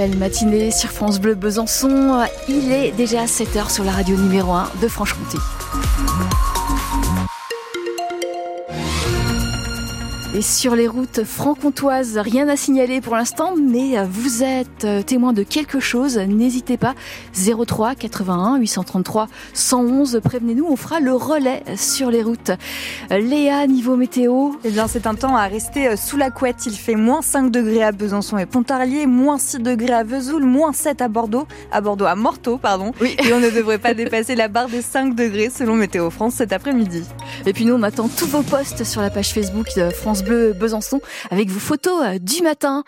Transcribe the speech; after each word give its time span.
Belle 0.00 0.16
matinée 0.16 0.70
sur 0.70 0.88
France 0.88 1.20
Bleu 1.20 1.34
Besançon. 1.34 2.24
Il 2.48 2.72
est 2.72 2.90
déjà 2.92 3.26
7h 3.26 3.70
sur 3.70 3.84
la 3.84 3.92
radio 3.92 4.16
numéro 4.16 4.54
1 4.54 4.70
de 4.80 4.88
Franche-Comté. 4.88 5.36
Et 10.32 10.42
sur 10.42 10.76
les 10.76 10.86
routes 10.86 11.24
franc-comtoises, 11.24 12.16
rien 12.16 12.48
à 12.48 12.54
signaler 12.54 13.00
pour 13.00 13.16
l'instant, 13.16 13.54
mais 13.56 14.00
vous 14.04 14.44
êtes 14.44 14.86
témoin 15.04 15.32
de 15.32 15.42
quelque 15.42 15.80
chose, 15.80 16.18
n'hésitez 16.18 16.76
pas. 16.76 16.94
03 17.34 17.96
81 17.96 18.58
833 18.58 19.26
111, 19.54 20.20
prévenez-nous, 20.22 20.66
on 20.70 20.76
fera 20.76 21.00
le 21.00 21.14
relais 21.14 21.64
sur 21.76 22.12
les 22.12 22.22
routes. 22.22 22.52
Léa, 23.10 23.66
niveau 23.66 23.96
météo 23.96 24.52
Eh 24.62 24.70
bien, 24.70 24.86
c'est 24.86 25.08
un 25.08 25.16
temps 25.16 25.34
à 25.34 25.48
rester 25.48 25.96
sous 25.96 26.16
la 26.16 26.30
couette. 26.30 26.64
Il 26.66 26.76
fait 26.76 26.94
moins 26.94 27.22
5 27.22 27.50
degrés 27.50 27.82
à 27.82 27.90
Besançon 27.90 28.38
et 28.38 28.46
Pontarlier, 28.46 29.06
moins 29.06 29.36
6 29.38 29.58
degrés 29.58 29.94
à 29.94 30.04
Vesoul, 30.04 30.44
moins 30.44 30.72
7 30.72 31.02
à 31.02 31.08
Bordeaux, 31.08 31.48
à 31.72 31.80
Bordeaux, 31.80 32.06
à 32.06 32.14
Morteau, 32.14 32.56
pardon. 32.56 32.92
Oui. 33.00 33.16
Et 33.26 33.32
on 33.32 33.40
ne 33.40 33.50
devrait 33.50 33.78
pas 33.78 33.94
dépasser 33.94 34.36
la 34.36 34.46
barre 34.46 34.68
des 34.68 34.82
5 34.82 35.16
degrés 35.16 35.50
selon 35.50 35.74
Météo 35.74 36.08
France 36.08 36.34
cet 36.34 36.52
après-midi. 36.52 37.02
Et 37.46 37.52
puis 37.52 37.64
nous, 37.64 37.74
on 37.74 37.82
attend 37.82 38.08
tous 38.08 38.28
vos 38.28 38.42
posts 38.42 38.84
sur 38.84 39.00
la 39.00 39.10
page 39.10 39.32
Facebook 39.32 39.66
de 39.76 39.90
France 39.90 40.19
Besançon 40.24 41.00
avec 41.30 41.48
vos 41.48 41.60
photos 41.60 42.02
euh, 42.04 42.18
du 42.18 42.42
matin. 42.42 42.84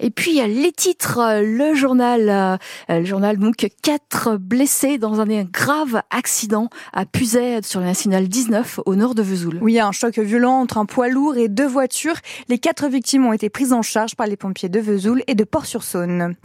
Et 0.00 0.10
puis 0.10 0.40
les 0.46 0.72
titres, 0.72 1.18
euh, 1.18 1.42
le 1.42 1.74
journal, 1.74 2.28
euh, 2.28 2.56
le 2.88 3.04
journal 3.04 3.36
donc 3.36 3.68
quatre 3.82 4.36
blessés 4.36 4.98
dans 4.98 5.20
un 5.20 5.28
grave 5.44 6.02
accident 6.10 6.68
à 6.92 7.04
Puzet 7.04 7.62
sur 7.62 7.80
la 7.80 7.86
nationale 7.86 8.28
19 8.28 8.80
au 8.86 8.94
nord 8.94 9.14
de 9.14 9.22
Vesoul. 9.22 9.58
Oui, 9.60 9.80
un 9.80 9.92
choc 9.92 10.18
violent 10.18 10.60
entre 10.60 10.78
un 10.78 10.86
poids 10.86 11.08
lourd 11.08 11.36
et 11.36 11.48
deux 11.48 11.66
voitures. 11.66 12.16
Les 12.48 12.58
quatre 12.58 12.88
victimes 12.88 13.26
ont 13.26 13.32
été 13.32 13.50
prises 13.50 13.72
en 13.72 13.82
charge 13.82 14.14
par 14.14 14.26
les 14.26 14.36
pompiers 14.36 14.68
de 14.68 14.78
Vesoul 14.78 15.22
et 15.26 15.34
de 15.34 15.44
Port-sur-Saône. 15.44 16.36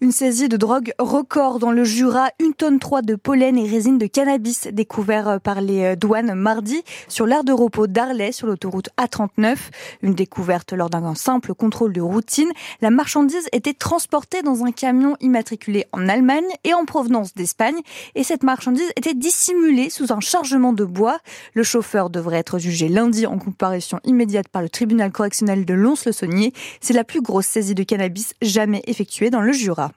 Une 0.00 0.12
saisie 0.12 0.48
de 0.48 0.56
drogue 0.56 0.92
record 0.98 1.58
dans 1.58 1.72
le 1.72 1.84
Jura, 1.84 2.28
une 2.38 2.54
tonne 2.54 2.78
3 2.78 3.02
de 3.02 3.16
pollen 3.16 3.58
et 3.58 3.68
résine 3.68 3.98
de 3.98 4.06
cannabis 4.06 4.68
découvert 4.72 5.40
par 5.40 5.60
les 5.60 5.96
douanes 5.96 6.34
mardi 6.34 6.82
sur 7.08 7.26
l'aire 7.26 7.44
de 7.44 7.52
repos 7.52 7.86
d'Arlay 7.86 8.32
sur 8.32 8.46
l'autoroute 8.46 8.88
A39. 8.98 9.56
Une 10.02 10.14
découverte 10.14 10.72
lors 10.72 10.90
d'un 10.90 11.14
simple 11.14 11.54
contrôle 11.54 11.92
de 11.92 12.00
routine. 12.00 12.50
La 12.80 12.90
marchandise 13.00 13.48
était 13.52 13.72
transportée 13.72 14.42
dans 14.42 14.66
un 14.66 14.72
camion 14.72 15.16
immatriculé 15.20 15.86
en 15.92 16.06
Allemagne 16.06 16.44
et 16.64 16.74
en 16.74 16.84
provenance 16.84 17.32
d'Espagne. 17.32 17.78
Et 18.14 18.24
cette 18.24 18.42
marchandise 18.42 18.90
était 18.94 19.14
dissimulée 19.14 19.88
sous 19.88 20.12
un 20.12 20.20
chargement 20.20 20.74
de 20.74 20.84
bois. 20.84 21.18
Le 21.54 21.62
chauffeur 21.62 22.10
devrait 22.10 22.36
être 22.36 22.58
jugé 22.58 22.88
lundi 22.88 23.24
en 23.24 23.38
comparution 23.38 24.00
immédiate 24.04 24.48
par 24.48 24.60
le 24.60 24.68
tribunal 24.68 25.12
correctionnel 25.12 25.64
de 25.64 25.72
Lons-le-Saunier. 25.72 26.52
C'est 26.82 26.92
la 26.92 27.04
plus 27.04 27.22
grosse 27.22 27.46
saisie 27.46 27.74
de 27.74 27.84
cannabis 27.84 28.34
jamais 28.42 28.82
effectuée 28.86 29.30
dans 29.30 29.40
le 29.40 29.52
Jura. 29.52 29.92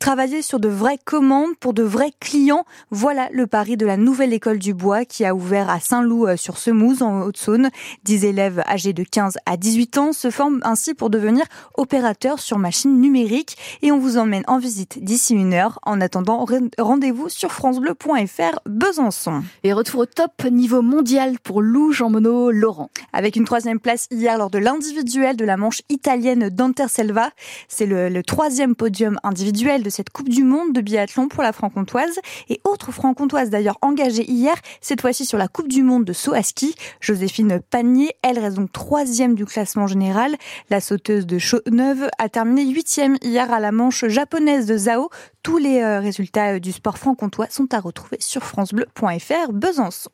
Travailler 0.00 0.42
sur 0.42 0.60
de 0.60 0.68
vraies 0.68 0.98
commandes 1.04 1.56
pour 1.58 1.72
de 1.72 1.82
vrais 1.82 2.12
clients, 2.20 2.64
voilà 2.90 3.28
le 3.32 3.46
pari 3.46 3.76
de 3.76 3.86
la 3.86 3.96
nouvelle 3.96 4.32
école 4.32 4.58
du 4.58 4.74
bois 4.74 5.04
qui 5.04 5.24
a 5.24 5.34
ouvert 5.34 5.70
à 5.70 5.80
Saint-Loup-sur-Semouse 5.80 7.02
en 7.02 7.22
Haute-Saône. 7.22 7.70
Dix 8.04 8.24
élèves 8.24 8.62
âgés 8.68 8.92
de 8.92 9.02
15 9.02 9.38
à 9.46 9.56
18 9.56 9.98
ans 9.98 10.12
se 10.12 10.30
forment 10.30 10.60
ainsi 10.62 10.94
pour 10.94 11.10
devenir 11.10 11.44
opérateurs 11.74 12.38
sur 12.38 12.58
machines 12.58 13.00
numériques 13.00 13.56
et 13.82 13.90
on 13.90 13.98
vous 13.98 14.18
emmène 14.18 14.44
en 14.46 14.58
visite 14.58 15.02
d'ici 15.02 15.34
une 15.34 15.54
heure. 15.54 15.78
En 15.82 16.00
attendant, 16.00 16.44
rendez-vous 16.78 17.28
sur 17.28 17.52
francebleu.fr 17.52 18.60
Besançon. 18.66 19.42
Et 19.64 19.72
retour 19.72 20.00
au 20.00 20.06
top 20.06 20.44
niveau 20.50 20.82
mondial 20.82 21.38
pour 21.42 21.62
Lou 21.62 21.92
Jean 21.92 22.10
Monod 22.10 22.54
Laurent. 22.54 22.90
Avec 23.12 23.36
une 23.36 23.44
troisième 23.44 23.80
place 23.80 24.06
hier 24.10 24.36
lors 24.38 24.50
de 24.50 24.58
l'individuel 24.58 25.36
de 25.36 25.44
la 25.44 25.56
manche 25.56 25.82
italienne 25.88 26.50
d'Anterselva. 26.50 27.30
C'est 27.68 27.86
le, 27.86 28.08
le 28.08 28.22
troisième 28.22 28.74
podium 28.74 29.18
individuel 29.22 29.45
de 29.52 29.90
cette 29.90 30.10
Coupe 30.10 30.28
du 30.28 30.44
Monde 30.44 30.72
de 30.72 30.80
biathlon 30.80 31.28
pour 31.28 31.42
la 31.42 31.52
franc-comtoise. 31.52 32.18
Et 32.48 32.60
autre 32.64 32.92
franc-comtoise 32.92 33.50
d'ailleurs 33.50 33.78
engagée 33.80 34.28
hier, 34.28 34.54
cette 34.80 35.00
fois-ci 35.00 35.24
sur 35.24 35.38
la 35.38 35.48
Coupe 35.48 35.68
du 35.68 35.82
Monde 35.82 36.04
de 36.04 36.12
saut 36.12 36.34
à 36.34 36.42
ski. 36.42 36.74
Joséphine 37.00 37.60
Panier, 37.70 38.12
elle 38.22 38.38
reste 38.38 38.56
donc 38.56 38.72
troisième 38.72 39.34
du 39.34 39.44
classement 39.44 39.86
général. 39.86 40.36
La 40.70 40.80
sauteuse 40.80 41.26
de 41.26 41.38
Chaux-Neuve 41.38 42.08
a 42.18 42.28
terminé 42.28 42.64
huitième 42.64 43.16
hier 43.22 43.52
à 43.52 43.60
la 43.60 43.72
manche 43.72 44.06
japonaise 44.06 44.66
de 44.66 44.76
Zao. 44.76 45.10
Tous 45.42 45.58
les 45.58 45.84
résultats 45.98 46.58
du 46.58 46.72
sport 46.72 46.98
franc-comtois 46.98 47.46
sont 47.50 47.72
à 47.72 47.80
retrouver 47.80 48.16
sur 48.20 48.42
francebleu.fr 48.42 49.52
Besançon. 49.52 50.10